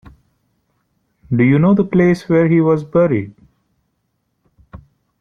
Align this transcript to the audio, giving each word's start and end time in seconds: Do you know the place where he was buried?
Do 1.31 1.43
you 1.43 1.59
know 1.59 1.75
the 1.75 1.83
place 1.83 2.27
where 2.27 2.47
he 2.47 2.59
was 2.59 2.83
buried? 2.83 3.35